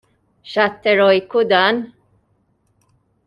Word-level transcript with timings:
X'att 0.51 0.85
erojku 0.91 1.43
dan! 1.51 1.81